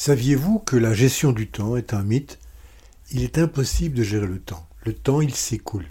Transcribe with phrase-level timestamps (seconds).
[0.00, 2.38] Saviez-vous que la gestion du temps est un mythe?
[3.10, 4.64] Il est impossible de gérer le temps.
[4.84, 5.88] Le temps, il s'écoule.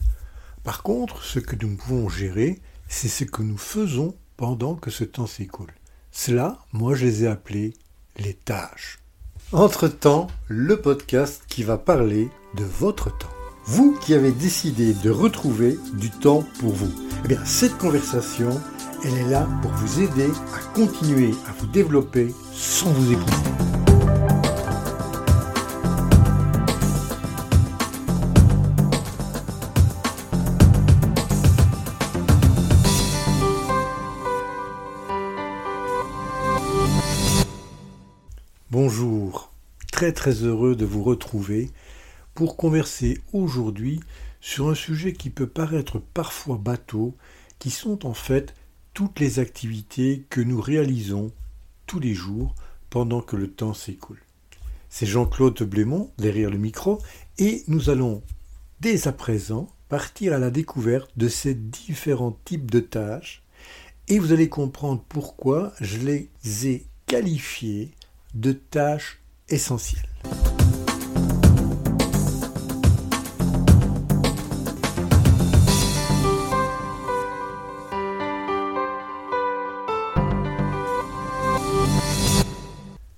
[0.63, 5.03] Par contre, ce que nous pouvons gérer, c'est ce que nous faisons pendant que ce
[5.03, 5.73] temps s'écoule.
[6.13, 7.73] Cela, moi, je les ai appelés
[8.17, 8.99] les tâches.
[9.51, 13.27] Entre-temps, le podcast qui va parler de votre temps.
[13.65, 16.93] Vous qui avez décidé de retrouver du temps pour vous.
[17.25, 18.57] Eh bien, cette conversation,
[19.03, 23.66] elle est là pour vous aider à continuer à vous développer sans vous épuiser.
[38.69, 39.53] Bonjour,
[39.93, 41.71] très très heureux de vous retrouver
[42.33, 44.01] pour converser aujourd'hui
[44.41, 47.15] sur un sujet qui peut paraître parfois bateau,
[47.59, 48.53] qui sont en fait
[48.93, 51.31] toutes les activités que nous réalisons
[51.85, 52.55] tous les jours
[52.89, 54.21] pendant que le temps s'écoule.
[54.89, 57.01] C'est Jean-Claude Blémont derrière le micro
[57.37, 58.21] et nous allons
[58.81, 63.43] dès à présent partir à la découverte de ces différents types de tâches
[64.09, 66.29] et vous allez comprendre pourquoi je les
[66.67, 67.93] ai qualifiées
[68.37, 70.03] de tâches essentielles.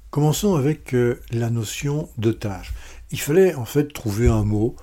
[0.09, 2.73] Commençons avec euh, la notion de tâche.
[3.11, 4.77] Il fallait en fait trouver un mot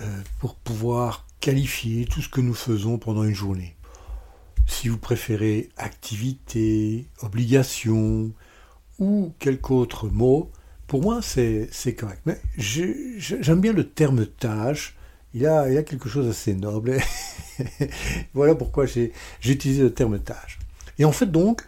[0.00, 0.04] euh,
[0.38, 3.74] pour pouvoir qualifier tout ce que nous faisons pendant une journée.
[4.66, 8.32] Si vous préférez activité, obligation,
[9.02, 10.52] ou quelque autre mot,
[10.86, 12.22] pour moi, c'est correct.
[12.24, 14.96] Mais j'aime bien le terme tâche.
[15.34, 16.98] Il a, il a quelque chose d'assez noble.
[18.34, 19.12] voilà pourquoi j'ai
[19.44, 20.58] utilisé le terme tâche.
[20.98, 21.66] Et en fait, donc,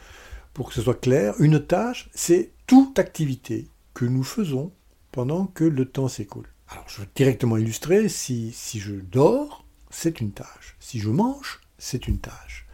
[0.53, 4.71] pour que ce soit clair, une tâche, c'est toute activité que nous faisons
[5.11, 6.49] pendant que le temps s'écoule.
[6.69, 10.77] Alors, je veux directement illustrer, si, si je dors, c'est une tâche.
[10.79, 12.67] Si je mange, c'est une tâche.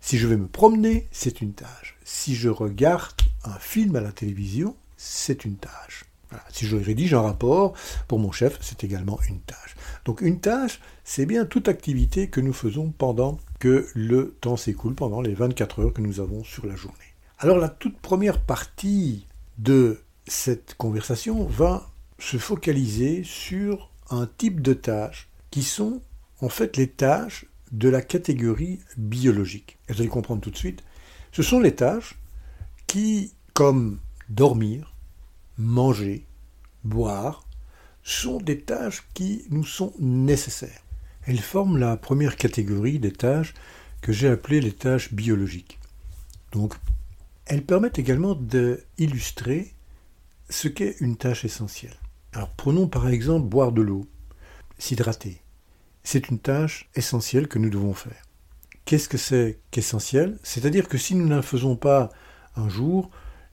[0.00, 1.95] Si je vais me promener, c'est une tâche.
[2.08, 6.04] Si je regarde un film à la télévision, c'est une tâche.
[6.52, 7.74] Si je rédige un rapport
[8.06, 9.74] pour mon chef, c'est également une tâche.
[10.04, 14.94] Donc une tâche, c'est bien toute activité que nous faisons pendant que le temps s'écoule,
[14.94, 16.96] pendant les 24 heures que nous avons sur la journée.
[17.40, 19.26] Alors la toute première partie
[19.58, 21.90] de cette conversation va
[22.20, 26.00] se focaliser sur un type de tâches qui sont
[26.40, 29.76] en fait les tâches de la catégorie biologique.
[29.88, 30.84] Vous allez comprendre tout de suite,
[31.36, 32.14] ce sont les tâches
[32.86, 33.98] qui comme
[34.30, 34.94] dormir,
[35.58, 36.24] manger,
[36.82, 37.44] boire,
[38.02, 40.80] sont des tâches qui nous sont nécessaires.
[41.26, 43.52] Elles forment la première catégorie des tâches
[44.00, 45.78] que j'ai appelées les tâches biologiques.
[46.52, 46.74] Donc,
[47.44, 49.74] elles permettent également d'illustrer
[50.48, 51.98] ce qu'est une tâche essentielle.
[52.32, 54.08] Alors, prenons par exemple boire de l'eau,
[54.78, 55.42] s'hydrater.
[56.02, 58.25] C'est une tâche essentielle que nous devons faire.
[58.86, 60.38] Qu'est-ce que c'est qu'essentiel?
[60.44, 62.08] C'est-à-dire que si nous ne la faisons pas
[62.54, 63.10] un jour,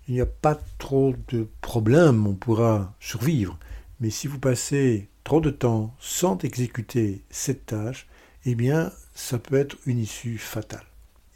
[0.07, 3.57] il n'y a pas trop de problèmes, on pourra survivre.
[3.99, 8.07] Mais si vous passez trop de temps sans exécuter cette tâche,
[8.45, 10.85] eh bien, ça peut être une issue fatale.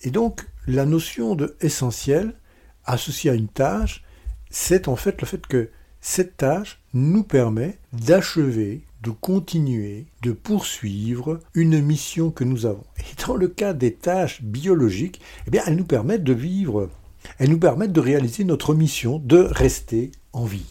[0.04, 2.36] Et donc, la notion de essentiel
[2.86, 4.04] associée à une tâche,
[4.52, 5.72] c'est en fait le fait que
[6.02, 12.86] cette tâche nous permet d'achever, de continuer, de poursuivre une mission que nous avons.
[13.00, 16.90] Et dans le cas des tâches biologiques, eh bien, elles nous permettent de vivre
[17.38, 20.66] elles nous permettent de réaliser notre mission de rester en vie.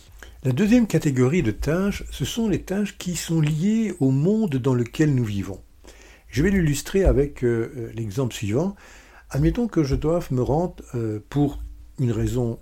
[0.45, 4.75] La deuxième catégorie de tâches, ce sont les tâches qui sont liées au monde dans
[4.75, 5.61] lequel nous vivons.
[6.29, 8.77] Je vais l'illustrer avec euh, euh, l'exemple suivant.
[9.31, 11.59] Admettons que je doive me rendre euh, pour
[11.99, 12.59] une raison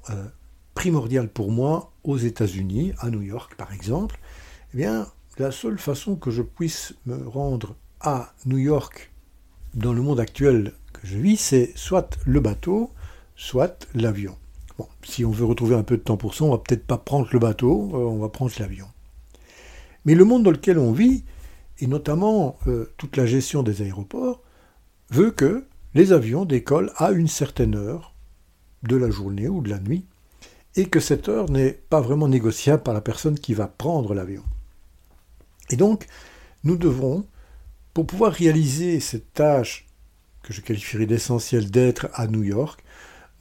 [0.75, 4.21] primordiale pour moi aux États-Unis, à New York par exemple.
[4.79, 4.87] Eh
[5.39, 9.13] la seule façon que je puisse me rendre à New York
[9.75, 12.91] dans le monde actuel que je vis, c'est soit le bateau,
[13.35, 14.37] soit l'avion.
[14.79, 16.99] Bon, si on veut retrouver un peu de temps pour ça, on va peut-être pas
[16.99, 18.87] prendre le bateau, euh, on va prendre l'avion.
[20.05, 21.25] Mais le monde dans lequel on vit,
[21.79, 24.43] et notamment euh, toute la gestion des aéroports,
[25.11, 28.15] veut que les avions décollent à une certaine heure
[28.83, 30.07] de la journée ou de la nuit,
[30.77, 34.43] et que cette heure n'est pas vraiment négociable par la personne qui va prendre l'avion.
[35.71, 36.07] Et donc,
[36.63, 37.27] nous devrons,
[37.93, 39.87] pour pouvoir réaliser cette tâche
[40.43, 42.85] que je qualifierais d'essentielle d'être à New York,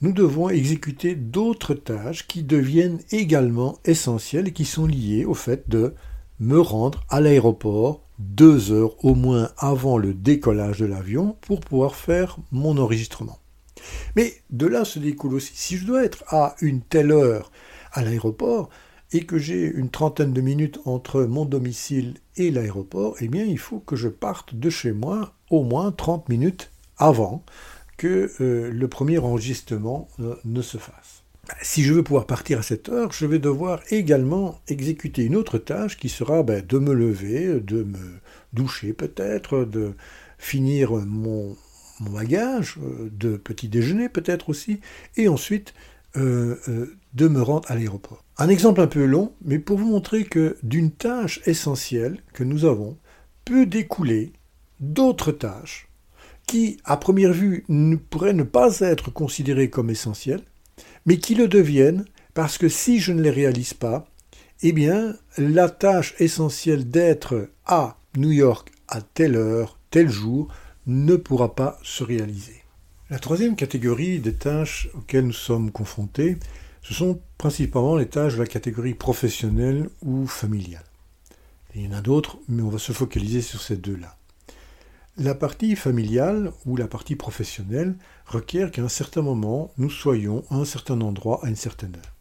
[0.00, 5.68] nous devons exécuter d'autres tâches qui deviennent également essentielles et qui sont liées au fait
[5.68, 5.94] de
[6.40, 11.96] me rendre à l'aéroport deux heures au moins avant le décollage de l'avion pour pouvoir
[11.96, 13.38] faire mon enregistrement.
[14.16, 17.50] Mais de là se découle aussi, si je dois être à une telle heure
[17.92, 18.70] à l'aéroport,
[19.12, 23.58] et que j'ai une trentaine de minutes entre mon domicile et l'aéroport, eh bien il
[23.58, 27.44] faut que je parte de chez moi au moins 30 minutes avant
[27.96, 31.22] que euh, le premier enregistrement euh, ne se fasse.
[31.48, 35.36] Bah, si je veux pouvoir partir à cette heure, je vais devoir également exécuter une
[35.36, 38.18] autre tâche qui sera ben, de me lever, de me
[38.52, 39.92] doucher peut-être, de
[40.38, 41.56] finir mon,
[42.00, 44.80] mon bagage, euh, de petit déjeuner peut-être aussi,
[45.16, 45.74] et ensuite
[46.16, 48.24] euh, euh, de me rendre à l'aéroport.
[48.38, 52.64] Un exemple un peu long, mais pour vous montrer que d'une tâche essentielle que nous
[52.64, 52.98] avons
[53.44, 54.32] peut découler
[54.80, 55.88] d'autres tâches
[56.46, 60.42] qui, à première vue, ne pourraient ne pas être considérées comme essentielles,
[61.06, 64.06] mais qui le deviennent parce que si je ne les réalise pas,
[64.62, 70.48] eh bien, la tâche essentielle d'être à New York à telle heure, tel jour,
[70.86, 72.63] ne pourra pas se réaliser.
[73.14, 76.36] La troisième catégorie des tâches auxquelles nous sommes confrontés,
[76.82, 80.82] ce sont principalement les tâches de la catégorie professionnelle ou familiale.
[81.76, 84.16] Il y en a d'autres, mais on va se focaliser sur ces deux-là.
[85.16, 87.94] La partie familiale ou la partie professionnelle
[88.26, 92.14] requiert qu'à un certain moment, nous soyons à un certain endroit à une certaine heure.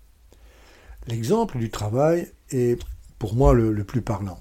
[1.08, 2.80] L'exemple du travail est
[3.18, 4.38] pour moi le, plus parlant.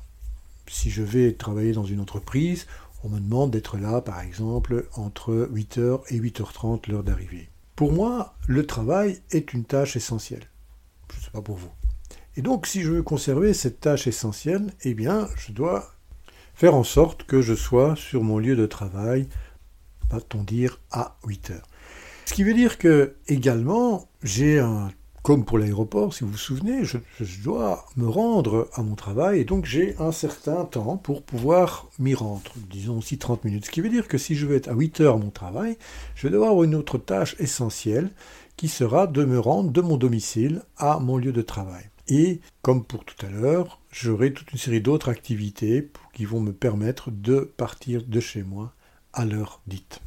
[0.67, 2.67] Si je vais travailler dans une entreprise,
[3.05, 7.49] on me demande d'être là, par exemple, entre 8h et 8h30, l'heure d'arrivée.
[7.75, 10.49] Pour moi, le travail est une tâche essentielle.
[11.13, 11.71] Je ne sais pas pour vous.
[12.37, 15.93] Et donc, si je veux conserver cette tâche essentielle, eh bien, je dois
[16.55, 19.29] faire en sorte que je sois sur mon lieu de travail,
[20.11, 21.67] va-t-on dire, à 8 heures.
[22.27, 24.91] Ce qui veut dire que, également, j'ai un
[25.23, 26.99] comme pour l'aéroport, si vous vous souvenez, je,
[27.43, 32.15] dois me rendre à mon travail et donc j'ai un certain temps pour pouvoir m'y
[32.15, 33.67] rendre, disons aussi 30 minutes.
[33.67, 35.77] Ce qui veut dire que si je veux être à 8 heures à mon travail,
[36.17, 38.11] je vais devoir avoir une autre tâche essentielle
[38.57, 41.89] qui sera de me rendre de mon domicile à mon lieu de travail.
[42.09, 46.53] Et comme pour tout à l'heure, j'aurai toute une série d'autres activités qui vont me
[46.53, 48.73] permettre de partir de chez moi
[49.13, 50.01] à l'heure dite.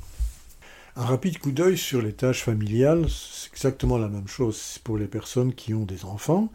[0.97, 5.07] Un rapide coup d'œil sur les tâches familiales, c'est exactement la même chose pour les
[5.07, 6.49] personnes qui ont des enfants.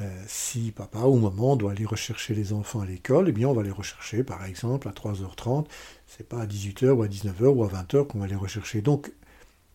[0.00, 3.52] Euh, si papa ou maman doit aller rechercher les enfants à l'école, eh bien on
[3.52, 5.66] va les rechercher par exemple à 3h30,
[6.08, 8.82] c'est pas à 18h ou à 19h ou à 20h qu'on va les rechercher.
[8.82, 9.12] Donc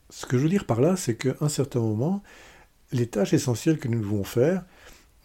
[0.10, 2.22] ce que je veux dire par là, c'est qu'à un certain moment,
[2.92, 4.66] les tâches essentielles que nous devons faire,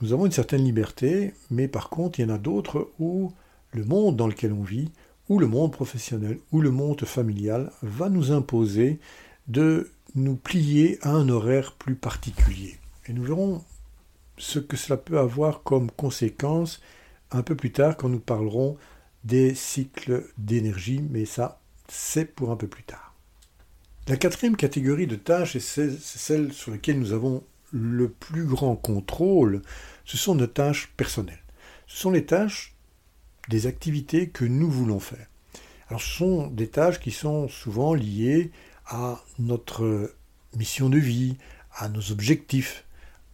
[0.01, 3.33] nous avons une certaine liberté, mais par contre, il y en a d'autres où
[3.73, 4.93] le monde dans lequel on vit
[5.31, 8.99] ou le monde professionnel, ou le monde familial va nous imposer
[9.47, 12.77] de nous plier à un horaire plus particulier.
[13.07, 13.65] Et nous verrons
[14.39, 16.83] ce que cela peut avoir comme conséquence
[17.31, 18.77] un peu plus tard quand nous parlerons
[19.23, 23.15] des cycles d'énergie, mais ça, c'est pour un peu plus tard.
[24.09, 28.75] La quatrième catégorie de tâches, et c'est celle sur laquelle nous avons le plus grand
[28.75, 29.63] contrôle,
[30.05, 31.45] ce sont nos tâches personnelles.
[31.87, 32.75] Ce sont les tâches
[33.49, 35.27] des activités que nous voulons faire.
[35.89, 38.53] Alors ce sont des tâches qui sont souvent liées
[38.87, 40.15] à notre
[40.57, 41.37] mission de vie,
[41.75, 42.85] à nos objectifs,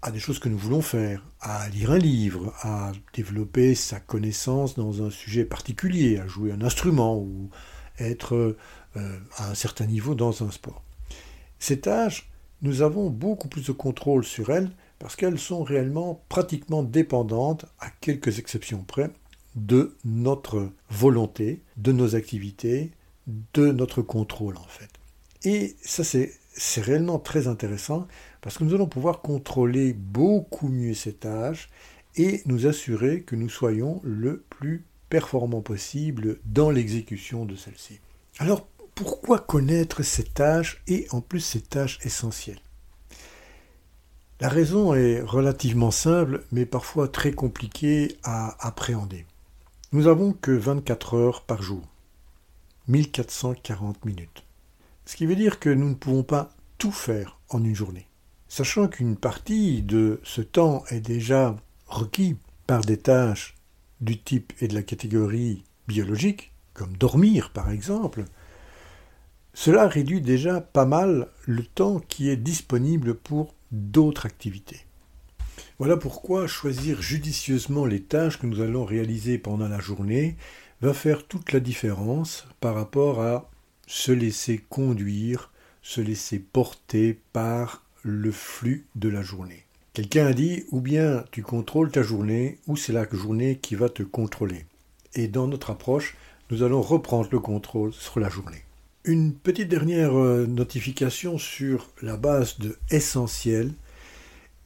[0.02, 4.74] à des choses que nous voulons faire, à lire un livre, à développer sa connaissance
[4.74, 7.50] dans un sujet particulier, à jouer un instrument ou
[7.98, 8.56] être
[8.96, 10.82] euh, à un certain niveau dans un sport.
[11.58, 12.30] Ces tâches,
[12.62, 17.90] nous avons beaucoup plus de contrôle sur elles parce qu'elles sont réellement pratiquement dépendantes, à
[17.90, 19.10] quelques exceptions près,
[19.56, 22.92] de notre volonté, de nos activités,
[23.26, 24.90] de notre contrôle en fait.
[25.44, 28.06] Et ça c'est réellement très intéressant
[28.40, 31.68] parce que nous allons pouvoir contrôler beaucoup mieux ces tâches
[32.16, 38.00] et nous assurer que nous soyons le plus performants possible dans l'exécution de celles-ci.
[38.38, 42.60] Alors pourquoi connaître ces tâches et en plus ces tâches essentielles
[44.40, 49.26] La raison est relativement simple mais parfois très compliquée à appréhender.
[49.92, 51.82] Nous n'avons que 24 heures par jour,
[52.88, 54.42] 1440 minutes.
[55.04, 58.08] Ce qui veut dire que nous ne pouvons pas tout faire en une journée.
[58.48, 61.54] Sachant qu'une partie de ce temps est déjà
[61.86, 63.54] requis par des tâches
[64.00, 68.24] du type et de la catégorie biologique, comme dormir par exemple,
[69.54, 74.85] cela réduit déjà pas mal le temps qui est disponible pour d'autres activités.
[75.78, 80.36] Voilà pourquoi choisir judicieusement les tâches que nous allons réaliser pendant la journée
[80.80, 83.50] va faire toute la différence par rapport à
[83.86, 85.52] se laisser conduire,
[85.82, 89.64] se laisser porter par le flux de la journée.
[89.92, 93.90] Quelqu'un a dit ou bien tu contrôles ta journée ou c'est la journée qui va
[93.90, 94.64] te contrôler.
[95.14, 96.16] Et dans notre approche,
[96.50, 98.62] nous allons reprendre le contrôle sur la journée.
[99.04, 103.72] Une petite dernière euh, notification sur la base de essentiel.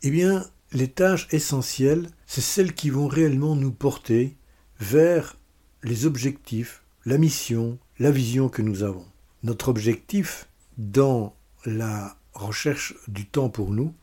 [0.02, 4.36] Eh bien, Les tâches essentielles, c'est celles qui vont réellement nous porter
[4.78, 5.36] vers
[5.82, 9.06] les objectifs, la mission, la vision que nous avons.
[9.42, 10.46] Notre objectif
[10.78, 11.34] dans
[11.64, 13.94] la recherche du temps pour nous,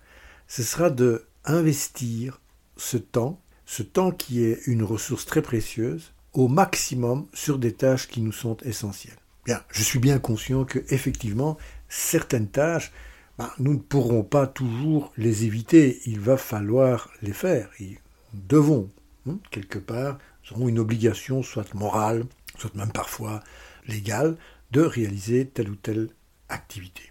[0.47, 2.41] ce sera de investir
[2.75, 8.09] ce temps, ce temps qui est une ressource très précieuse, au maximum sur des tâches
[8.09, 9.15] qui nous sont essentielles.
[9.45, 11.57] Bien, je suis bien conscient que effectivement
[11.87, 12.91] certaines tâches,
[13.37, 16.01] ben, nous ne pourrons pas toujours les éviter.
[16.05, 17.69] Il va falloir les faire.
[17.79, 17.95] nous
[18.33, 18.89] devons
[19.29, 22.25] hein, quelque part, nous aurons une obligation, soit morale,
[22.57, 23.43] soit même parfois
[23.87, 24.37] légale,
[24.71, 26.09] de réaliser telle ou telle
[26.49, 27.03] activité.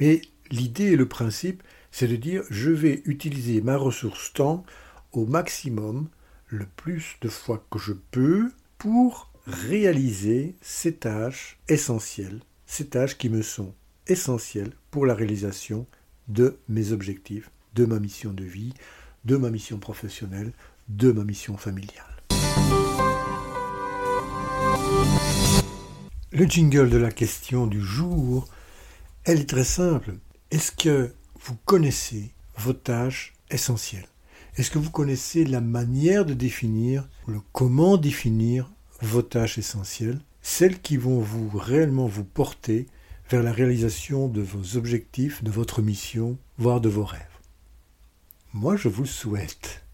[0.00, 4.64] Mais l'idée et le principe, c'est de dire je vais utiliser ma ressource temps
[5.12, 6.08] au maximum,
[6.48, 13.28] le plus de fois que je peux, pour réaliser ces tâches essentielles, ces tâches qui
[13.28, 13.74] me sont
[14.06, 15.86] essentielles pour la réalisation
[16.28, 18.72] de mes objectifs, de ma mission de vie,
[19.24, 20.52] de ma mission professionnelle,
[20.88, 22.04] de ma mission familiale.
[26.32, 28.48] Le jingle de la question du jour,
[29.24, 30.14] elle est très simple.
[30.50, 34.08] Est-ce que vous connaissez vos tâches essentielles?
[34.56, 38.70] Est-ce que vous connaissez la manière de définir, le comment définir
[39.00, 42.86] vos tâches essentielles, celles qui vont vous réellement vous porter
[43.30, 47.20] vers la réalisation de vos objectifs, de votre mission, voire de vos rêves
[48.52, 49.84] Moi, je vous le souhaite.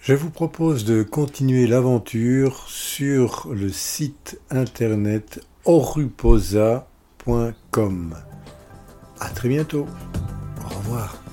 [0.00, 6.84] Je vous propose de continuer l'aventure sur le site internet oruposa.com.
[9.20, 9.86] À très bientôt.
[10.64, 11.27] Au revoir.